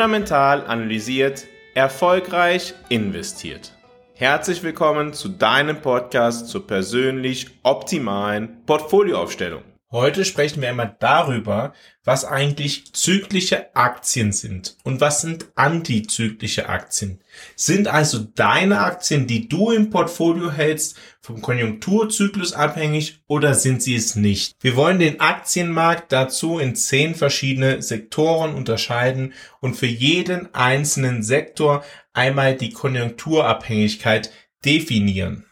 [0.00, 3.74] fundamental analysiert, erfolgreich investiert.
[4.14, 9.60] Herzlich willkommen zu deinem Podcast zur persönlich optimalen Portfolioaufstellung.
[9.92, 17.20] Heute sprechen wir einmal darüber, was eigentlich zyklische Aktien sind und was sind antizyklische Aktien.
[17.56, 23.96] Sind also deine Aktien, die du im Portfolio hältst, vom Konjunkturzyklus abhängig oder sind sie
[23.96, 24.54] es nicht?
[24.60, 31.84] Wir wollen den Aktienmarkt dazu in zehn verschiedene Sektoren unterscheiden und für jeden einzelnen Sektor
[32.12, 34.30] einmal die Konjunkturabhängigkeit
[34.64, 35.46] definieren.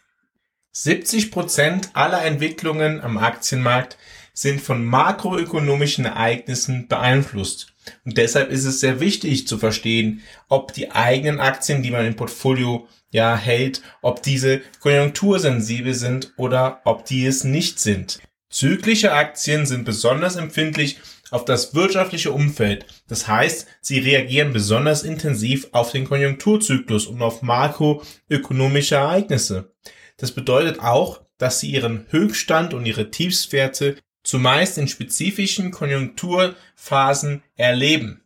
[0.70, 3.98] 70 Prozent aller Entwicklungen am Aktienmarkt
[4.41, 7.74] sind von makroökonomischen Ereignissen beeinflusst.
[8.05, 12.15] Und deshalb ist es sehr wichtig zu verstehen, ob die eigenen Aktien, die man im
[12.15, 18.21] Portfolio ja hält, ob diese konjunktursensibel sind oder ob die es nicht sind.
[18.48, 20.98] Zyklische Aktien sind besonders empfindlich
[21.30, 22.87] auf das wirtschaftliche Umfeld.
[23.09, 29.73] Das heißt, sie reagieren besonders intensiv auf den Konjunkturzyklus und auf makroökonomische Ereignisse.
[30.16, 33.96] Das bedeutet auch, dass sie ihren Höchststand und ihre Tiefswerte
[34.29, 38.21] zumeist in spezifischen Konjunkturphasen erleben.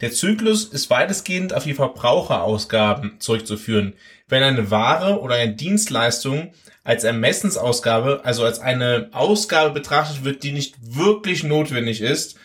[0.00, 3.94] Der Zyklus ist weitestgehend auf die Verbraucherausgaben zurückzuführen.
[4.28, 6.52] Wenn eine Ware oder eine Dienstleistung
[6.84, 12.38] als Ermessensausgabe, also als eine Ausgabe betrachtet wird, die nicht wirklich notwendig ist,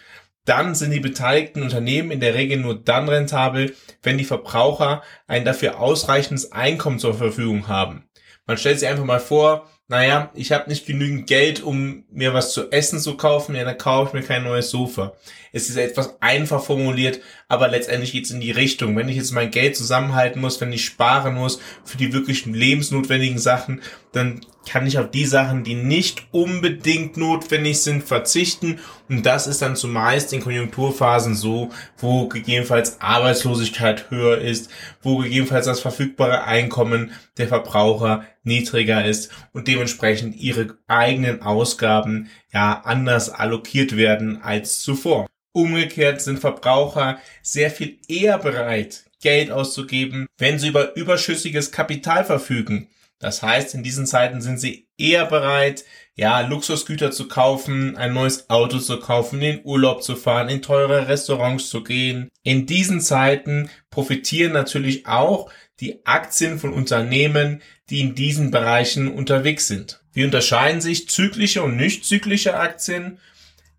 [0.43, 5.45] dann sind die beteiligten Unternehmen in der Regel nur dann rentabel, wenn die Verbraucher ein
[5.45, 8.09] dafür ausreichendes Einkommen zur Verfügung haben.
[8.47, 12.53] Man stellt sich einfach mal vor, naja, ich habe nicht genügend Geld, um mir was
[12.53, 15.13] zu essen zu kaufen, ja, dann kaufe ich mir kein neues Sofa.
[15.51, 18.97] Es ist etwas einfach formuliert, aber letztendlich geht's in die Richtung.
[18.97, 23.37] Wenn ich jetzt mein Geld zusammenhalten muss, wenn ich sparen muss für die wirklich lebensnotwendigen
[23.37, 23.81] Sachen,
[24.15, 28.79] dann kann ich auf die Sachen, die nicht unbedingt notwendig sind, verzichten.
[29.09, 34.71] Und das ist dann zumeist in Konjunkturphasen so, wo gegebenenfalls Arbeitslosigkeit höher ist,
[35.01, 42.81] wo gegebenenfalls das verfügbare Einkommen der Verbraucher niedriger ist und dementsprechend ihre eigenen Ausgaben ja
[42.85, 45.27] anders allokiert werden als zuvor.
[45.51, 52.89] Umgekehrt sind Verbraucher sehr viel eher bereit, Geld auszugeben, wenn sie über überschüssiges Kapital verfügen.
[53.19, 58.49] Das heißt, in diesen Zeiten sind sie eher bereit, ja, Luxusgüter zu kaufen, ein neues
[58.49, 62.29] Auto zu kaufen, in Urlaub zu fahren, in teure Restaurants zu gehen.
[62.43, 65.49] In diesen Zeiten profitieren natürlich auch
[65.79, 70.01] die Aktien von Unternehmen, die in diesen Bereichen unterwegs sind.
[70.13, 73.19] Wie unterscheiden sich zyklische und nicht zyklische Aktien?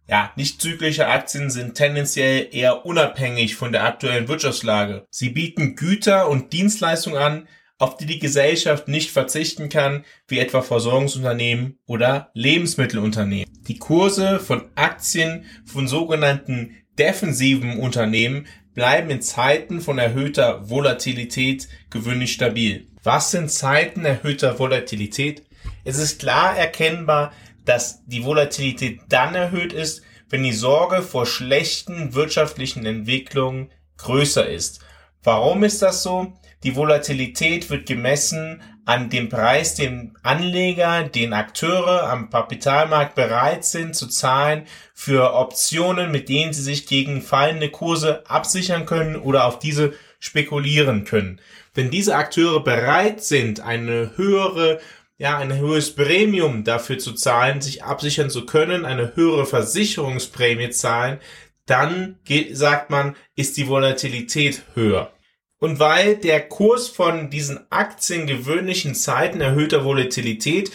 [0.08, 5.04] Ja, nicht zyklische Aktien sind tendenziell eher unabhängig von der aktuellen Wirtschaftslage.
[5.10, 7.48] Sie bieten Güter und Dienstleistungen an,
[7.78, 13.50] auf die die Gesellschaft nicht verzichten kann, wie etwa Versorgungsunternehmen oder Lebensmittelunternehmen.
[13.68, 22.32] Die Kurse von Aktien von sogenannten defensiven Unternehmen bleiben in Zeiten von erhöhter Volatilität gewöhnlich
[22.32, 22.86] stabil.
[23.02, 25.42] Was sind Zeiten erhöhter Volatilität?
[25.84, 27.32] Es ist klar erkennbar,
[27.64, 34.80] dass die Volatilität dann erhöht ist, wenn die Sorge vor schlechten wirtschaftlichen Entwicklungen größer ist.
[35.22, 36.32] Warum ist das so?
[36.66, 43.94] Die Volatilität wird gemessen an dem Preis, den Anleger, den Akteure am Kapitalmarkt bereit sind
[43.94, 49.60] zu zahlen für Optionen, mit denen sie sich gegen fallende Kurse absichern können oder auf
[49.60, 51.40] diese spekulieren können.
[51.72, 54.80] Wenn diese Akteure bereit sind, eine höhere
[55.18, 61.20] ja, ein höheres Premium dafür zu zahlen, sich absichern zu können, eine höhere Versicherungsprämie zahlen,
[61.64, 62.18] dann
[62.52, 65.12] sagt man, ist die Volatilität höher.
[65.58, 70.70] Und weil der Kurs von diesen Aktien gewöhnlichen Zeiten erhöhter Volatilität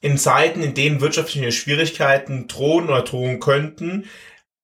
[0.00, 4.08] in Zeiten, in denen wirtschaftliche Schwierigkeiten drohen oder drohen könnten,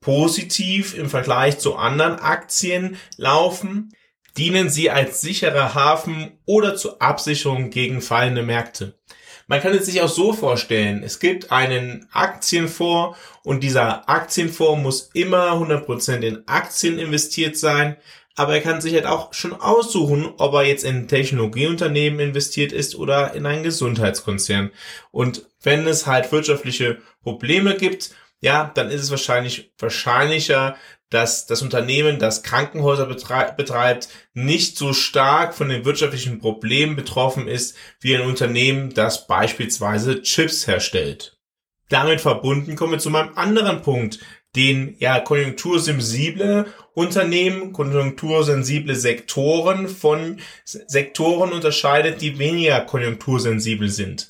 [0.00, 3.94] positiv im Vergleich zu anderen Aktien laufen,
[4.36, 8.98] dienen sie als sicherer Hafen oder zur Absicherung gegen fallende Märkte.
[9.47, 15.10] Man kann es sich auch so vorstellen, es gibt einen Aktienfonds und dieser Aktienfonds muss
[15.12, 17.97] immer 100% in Aktien investiert sein,
[18.36, 22.94] aber er kann sich halt auch schon aussuchen, ob er jetzt in Technologieunternehmen investiert ist
[22.94, 24.70] oder in einen Gesundheitskonzern.
[25.10, 30.76] Und wenn es halt wirtschaftliche Probleme gibt, ja, dann ist es wahrscheinlich wahrscheinlicher,
[31.10, 37.76] dass das Unternehmen, das Krankenhäuser betreibt, nicht so stark von den wirtschaftlichen Problemen betroffen ist,
[38.00, 41.38] wie ein Unternehmen, das beispielsweise Chips herstellt.
[41.90, 44.18] Damit verbunden kommen wir zu meinem anderen Punkt,
[44.54, 54.28] den ja konjunktursensible Unternehmen, konjunktursensible Sektoren von Sektoren unterscheidet, die weniger konjunktursensibel sind.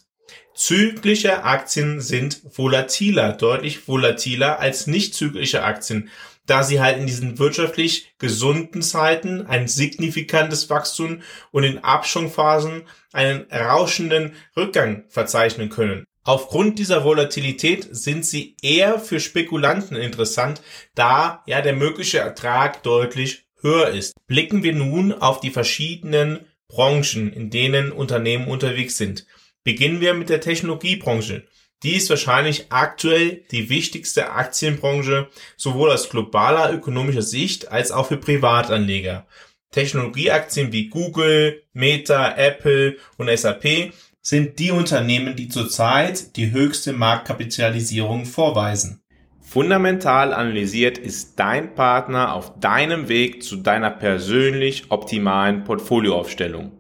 [0.55, 6.11] Zyklische Aktien sind volatiler, deutlich volatiler als nicht zyklische Aktien.
[6.47, 11.23] da sie halt in diesen wirtschaftlich gesunden Zeiten ein signifikantes Wachstum
[11.53, 12.83] und in Abschwungphasen
[13.13, 16.05] einen rauschenden Rückgang verzeichnen können.
[16.25, 20.63] Aufgrund dieser Volatilität sind sie eher für Spekulanten interessant,
[20.95, 24.15] da ja der mögliche Ertrag deutlich höher ist.
[24.29, 29.27] Blicken wir nun auf die verschiedenen Branchen, in denen Unternehmen unterwegs sind.
[29.65, 31.45] Beginnen wir mit der Technologiebranche.
[31.83, 38.17] Die ist wahrscheinlich aktuell die wichtigste Aktienbranche, sowohl aus globaler ökonomischer Sicht als auch für
[38.17, 39.27] Privatanleger.
[39.73, 43.93] Technologieaktien wie Google, Meta, Apple und SAP
[44.23, 49.01] sind die Unternehmen, die zurzeit die höchste Marktkapitalisierung vorweisen.
[49.41, 56.71] Fundamental analysiert ist dein Partner auf deinem Weg zu deiner persönlich optimalen Portfolioaufstellung.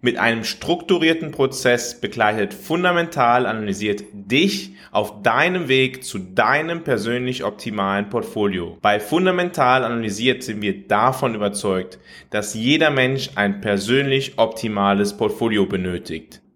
[0.00, 8.08] Mit einem strukturierten Prozess begleitet Fundamental analysiert dich auf deinem Weg zu deinem persönlich optimalen
[8.08, 8.76] Portfolio.
[8.82, 11.98] Bei Fundamental analysiert sind wir davon überzeugt,
[12.30, 16.42] dass jeder Mensch ein persönlich optimales Portfolio benötigt.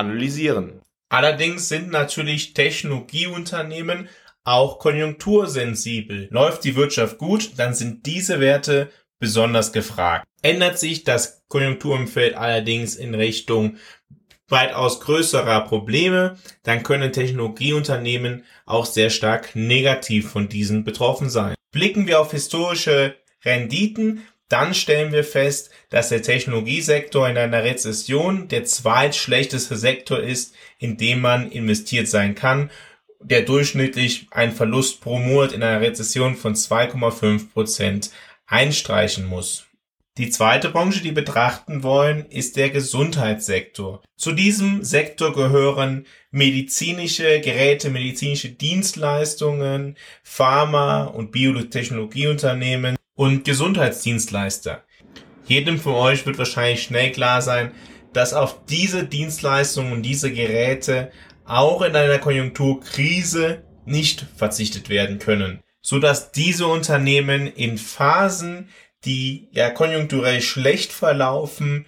[0.00, 0.80] analysieren.
[1.08, 4.08] Allerdings sind natürlich Technologieunternehmen
[4.44, 6.28] auch konjunktursensibel.
[6.30, 10.26] Läuft die Wirtschaft gut, dann sind diese Werte besonders gefragt.
[10.42, 13.76] Ändert sich das Konjunkturumfeld allerdings in Richtung
[14.48, 21.54] weitaus größerer Probleme, dann können Technologieunternehmen auch sehr stark negativ von diesen betroffen sein.
[21.70, 23.14] Blicken wir auf historische
[23.44, 30.54] Renditen, dann stellen wir fest, dass der Technologiesektor in einer Rezession der zweitschlechteste Sektor ist,
[30.78, 32.70] in dem man investiert sein kann,
[33.20, 38.10] der durchschnittlich einen Verlust pro Monat in einer Rezession von 2,5 Prozent
[38.46, 39.66] einstreichen muss.
[40.18, 44.02] Die zweite Branche, die betrachten wollen, ist der Gesundheitssektor.
[44.16, 54.82] Zu diesem Sektor gehören medizinische Geräte, medizinische Dienstleistungen, Pharma- und Biotechnologieunternehmen, und Gesundheitsdienstleister.
[55.44, 57.72] Jedem von euch wird wahrscheinlich schnell klar sein,
[58.14, 61.12] dass auf diese Dienstleistungen und diese Geräte
[61.44, 68.70] auch in einer Konjunkturkrise nicht verzichtet werden können, so dass diese Unternehmen in Phasen,
[69.04, 71.84] die ja konjunkturell schlecht verlaufen,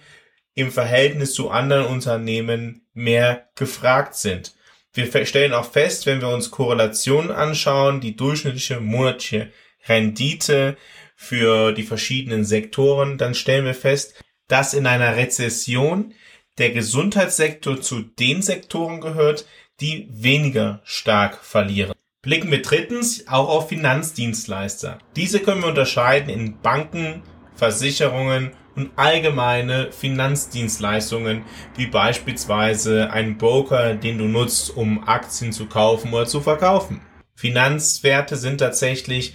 [0.53, 4.53] im Verhältnis zu anderen Unternehmen mehr gefragt sind.
[4.93, 9.51] Wir stellen auch fest, wenn wir uns Korrelationen anschauen, die durchschnittliche monatliche
[9.87, 10.77] Rendite
[11.23, 16.13] für die verschiedenen Sektoren, dann stellen wir fest, dass in einer Rezession
[16.57, 19.47] der Gesundheitssektor zu den Sektoren gehört,
[19.79, 21.93] die weniger stark verlieren.
[22.21, 24.99] Blicken wir drittens auch auf Finanzdienstleister.
[25.15, 27.23] Diese können wir unterscheiden in Banken,
[27.55, 31.43] Versicherungen und allgemeine Finanzdienstleistungen,
[31.77, 37.01] wie beispielsweise ein Broker, den du nutzt, um Aktien zu kaufen oder zu verkaufen.
[37.35, 39.33] Finanzwerte sind tatsächlich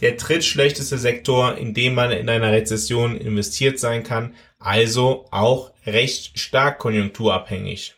[0.00, 6.38] der drittschlechteste Sektor, in dem man in einer Rezession investiert sein kann, also auch recht
[6.38, 7.94] stark konjunkturabhängig.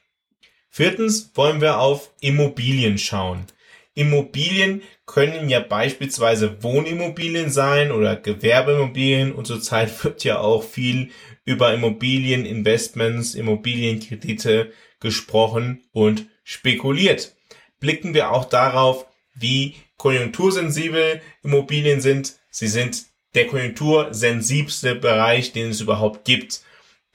[0.69, 3.47] Viertens wollen wir auf Immobilien schauen.
[3.95, 11.11] Immobilien können ja beispielsweise Wohnimmobilien sein oder Gewerbeimmobilien und zurzeit wird ja auch viel
[11.45, 17.37] über Immobilieninvestments, Immobilienkredite gesprochen und spekuliert.
[17.81, 22.35] Blicken wir auch darauf, wie konjunktursensibel Immobilien sind.
[22.51, 23.05] Sie sind
[23.37, 26.63] der konjunktursensibelste Bereich, den es überhaupt gibt.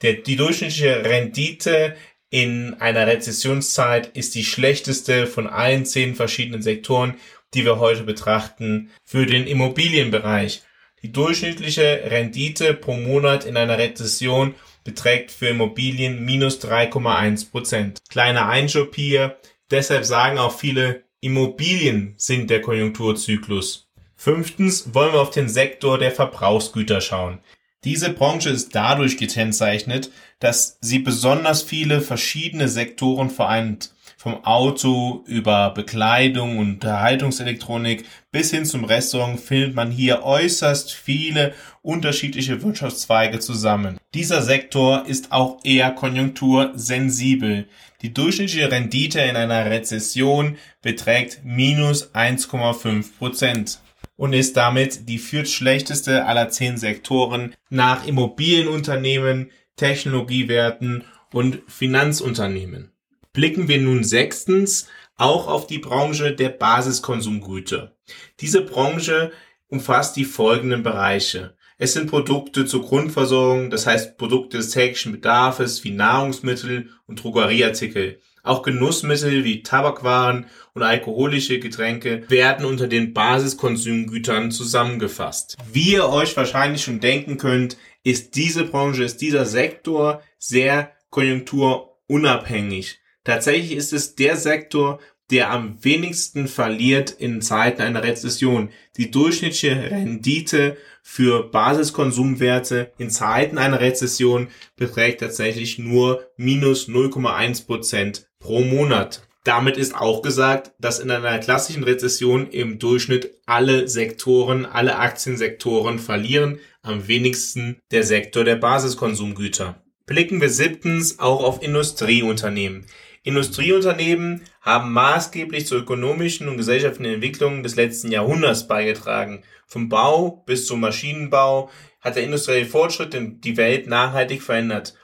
[0.00, 1.96] Der, die durchschnittliche Rendite
[2.30, 7.16] in einer Rezessionszeit ist die schlechteste von allen zehn verschiedenen Sektoren,
[7.52, 10.62] die wir heute betrachten, für den Immobilienbereich.
[11.02, 14.54] Die durchschnittliche Rendite pro Monat in einer Rezession
[14.84, 17.98] beträgt für Immobilien minus 3,1 Prozent.
[18.08, 19.36] Kleiner Einschub hier.
[19.70, 23.88] Deshalb sagen auch viele Immobilien sind der Konjunkturzyklus.
[24.14, 27.40] Fünftens wollen wir auf den Sektor der Verbrauchsgüter schauen.
[27.82, 33.92] Diese Branche ist dadurch gekennzeichnet, dass sie besonders viele verschiedene Sektoren vereint.
[34.16, 41.52] Vom Auto über Bekleidung und Unterhaltungselektronik bis hin zum Restaurant findet man hier äußerst viele
[41.82, 43.98] unterschiedliche Wirtschaftszweige zusammen.
[44.14, 47.68] Dieser Sektor ist auch eher konjunktursensibel.
[48.00, 53.80] Die durchschnittliche Rendite in einer Rezession beträgt minus 1,5 Prozent
[54.16, 62.92] und ist damit die viertschlechteste aller zehn Sektoren nach Immobilienunternehmen, Technologiewerten und Finanzunternehmen.
[63.32, 64.86] Blicken wir nun sechstens
[65.16, 67.96] auch auf die Branche der Basiskonsumgüter.
[68.38, 69.32] Diese Branche
[69.66, 71.56] umfasst die folgenden Bereiche.
[71.80, 78.20] Es sind Produkte zur Grundversorgung, das heißt Produkte des täglichen Bedarfs wie Nahrungsmittel und Drogerieartikel.
[78.42, 85.56] Auch Genussmittel wie Tabakwaren und alkoholische Getränke werden unter den Basiskonsumgütern zusammengefasst.
[85.72, 92.98] Wie ihr euch wahrscheinlich schon denken könnt, ist diese Branche, ist dieser Sektor sehr konjunkturunabhängig.
[93.22, 94.98] Tatsächlich ist es der Sektor,
[95.30, 98.70] der am wenigsten verliert in Zeiten einer Rezession.
[98.96, 108.26] Die durchschnittliche Rendite für Basiskonsumwerte in Zeiten einer Rezession beträgt tatsächlich nur minus 0,1 Prozent
[108.38, 109.22] pro Monat.
[109.44, 115.98] Damit ist auch gesagt, dass in einer klassischen Rezession im Durchschnitt alle Sektoren, alle Aktiensektoren
[115.98, 119.82] verlieren, am wenigsten der Sektor der Basiskonsumgüter.
[120.04, 122.86] Blicken wir siebtens auch auf Industrieunternehmen.
[123.28, 129.42] Industrieunternehmen haben maßgeblich zur ökonomischen und gesellschaftlichen Entwicklung des letzten Jahrhunderts beigetragen.
[129.66, 131.68] Vom Bau bis zum Maschinenbau
[132.00, 134.94] hat der industrielle Fortschritt die Welt nachhaltig verändert.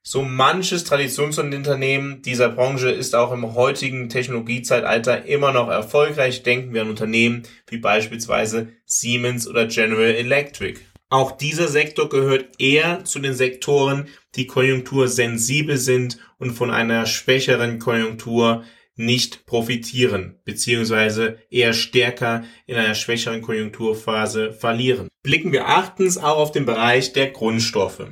[0.00, 6.44] So manches Traditionsunternehmen dieser Branche ist auch im heutigen Technologiezeitalter immer noch erfolgreich.
[6.44, 10.78] Denken wir an Unternehmen wie beispielsweise Siemens oder General Electric.
[11.12, 17.78] Auch dieser Sektor gehört eher zu den Sektoren, die konjunktursensibel sind und von einer schwächeren
[17.78, 18.64] Konjunktur
[18.96, 25.08] nicht profitieren, beziehungsweise eher stärker in einer schwächeren Konjunkturphase verlieren.
[25.22, 28.06] Blicken wir achtens auch auf den Bereich der Grundstoffe.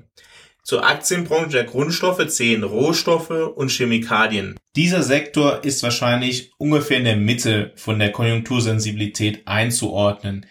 [0.63, 4.59] Zur Aktienbranche der Grundstoffe zählen Rohstoffe und Chemikalien.
[4.77, 10.45] Dieser Sektor ist wahrscheinlich ungefähr in der Mitte von der Konjunktursensibilität einzuordnen.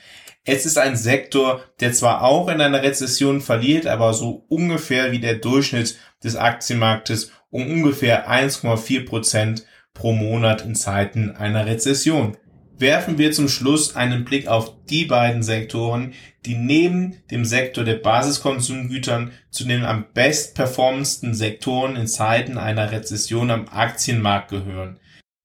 [0.52, 5.20] Es ist ein Sektor, der zwar auch in einer Rezession verliert, aber so ungefähr wie
[5.20, 12.36] der Durchschnitt des Aktienmarktes um ungefähr 1,4 Prozent pro Monat in Zeiten einer Rezession
[12.80, 16.14] werfen wir zum Schluss einen Blick auf die beiden Sektoren,
[16.46, 22.92] die neben dem Sektor der Basiskonsumgütern zu den am best performendsten Sektoren in Zeiten einer
[22.92, 25.00] Rezession am Aktienmarkt gehören.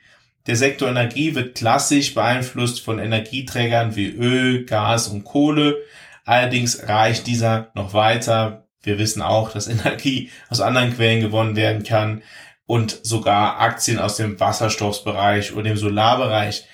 [0.48, 5.78] Der Sektor Energie wird klassisch beeinflusst von Energieträgern wie Öl, Gas und Kohle.
[6.24, 11.84] Allerdings reicht dieser noch weiter wir wissen auch, dass Energie aus anderen Quellen gewonnen werden
[11.84, 12.22] kann
[12.66, 16.66] und sogar Aktien aus dem Wasserstoffsbereich oder dem Solarbereich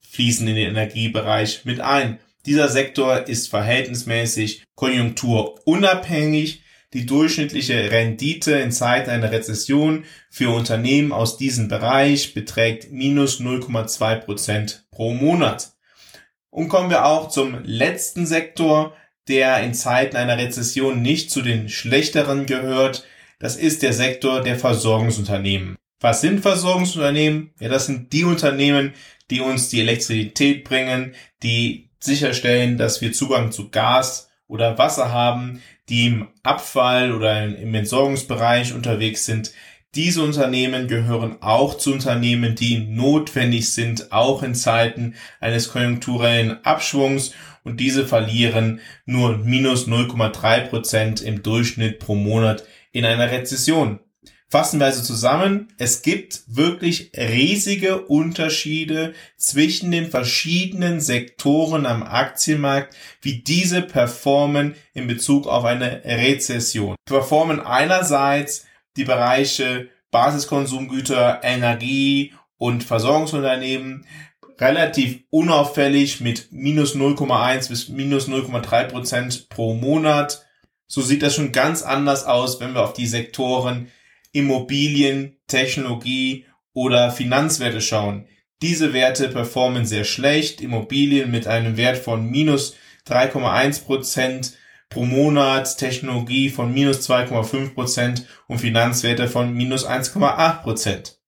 [0.00, 2.18] fließen in den Energiebereich mit ein.
[2.48, 6.62] Dieser Sektor ist verhältnismäßig konjunkturunabhängig.
[6.94, 14.20] Die durchschnittliche Rendite in Zeiten einer Rezession für Unternehmen aus diesem Bereich beträgt minus 0,2
[14.20, 15.72] Prozent pro Monat.
[16.48, 18.96] Und kommen wir auch zum letzten Sektor,
[19.28, 23.04] der in Zeiten einer Rezession nicht zu den schlechteren gehört.
[23.38, 25.76] Das ist der Sektor der Versorgungsunternehmen.
[26.00, 27.52] Was sind Versorgungsunternehmen?
[27.60, 28.94] Ja, das sind die Unternehmen,
[29.30, 35.62] die uns die Elektrizität bringen, die sicherstellen, dass wir Zugang zu Gas oder Wasser haben,
[35.88, 39.52] die im Abfall oder im Entsorgungsbereich unterwegs sind.
[39.94, 47.32] Diese Unternehmen gehören auch zu Unternehmen, die notwendig sind, auch in Zeiten eines konjunkturellen Abschwungs
[47.64, 54.00] und diese verlieren nur minus 0,3 Prozent im Durchschnitt pro Monat in einer Rezession.
[54.50, 62.96] Fassen wir also zusammen, es gibt wirklich riesige Unterschiede zwischen den verschiedenen Sektoren am Aktienmarkt,
[63.20, 66.96] wie diese performen in Bezug auf eine Rezession.
[67.04, 68.64] Performen einerseits
[68.96, 74.06] die Bereiche Basiskonsumgüter, Energie und Versorgungsunternehmen
[74.58, 80.46] relativ unauffällig mit minus 0,1 bis minus 0,3 Prozent pro Monat.
[80.86, 83.92] So sieht das schon ganz anders aus, wenn wir auf die Sektoren
[84.38, 88.26] Immobilien, Technologie oder Finanzwerte schauen.
[88.62, 90.60] Diese Werte performen sehr schlecht.
[90.60, 92.76] Immobilien mit einem Wert von minus
[93.08, 94.52] 3,1 Prozent
[94.88, 101.18] pro Monat, Technologie von minus 2,5 Prozent und Finanzwerte von minus 1,8 Prozent.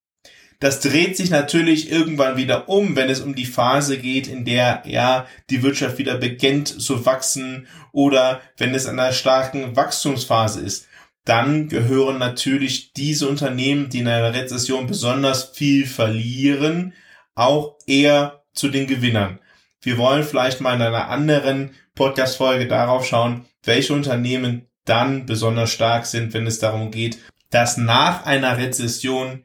[0.60, 4.82] Das dreht sich natürlich irgendwann wieder um, wenn es um die Phase geht, in der
[4.86, 10.86] ja die Wirtschaft wieder beginnt zu wachsen oder wenn es in einer starken Wachstumsphase ist.
[11.24, 16.94] Dann gehören natürlich diese Unternehmen, die in einer Rezession besonders viel verlieren,
[17.34, 19.38] auch eher zu den Gewinnern.
[19.82, 26.06] Wir wollen vielleicht mal in einer anderen Podcast-Folge darauf schauen, welche Unternehmen dann besonders stark
[26.06, 27.18] sind, wenn es darum geht,
[27.50, 29.44] dass nach einer Rezession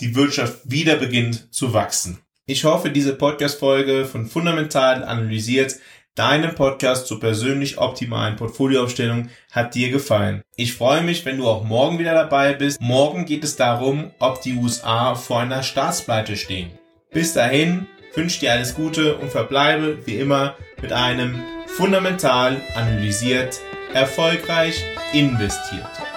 [0.00, 2.20] die Wirtschaft wieder beginnt zu wachsen.
[2.46, 5.76] Ich hoffe, diese Podcast-Folge von Fundamental analysiert
[6.16, 10.42] Deinem Podcast zur persönlich optimalen Portfolioaufstellung hat dir gefallen.
[10.56, 12.80] Ich freue mich, wenn du auch morgen wieder dabei bist.
[12.80, 16.72] Morgen geht es darum, ob die USA vor einer Staatspleite stehen.
[17.12, 23.60] Bis dahin wünsche dir alles Gute und verbleibe wie immer mit einem fundamental analysiert,
[23.94, 26.09] erfolgreich investiert.